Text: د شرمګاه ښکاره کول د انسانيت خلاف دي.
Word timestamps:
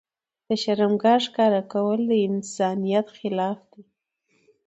د 0.47 0.49
شرمګاه 0.63 1.19
ښکاره 1.25 1.61
کول 1.73 1.99
د 2.07 2.11
انسانيت 2.27 3.07
خلاف 3.17 3.59
دي. 3.71 3.83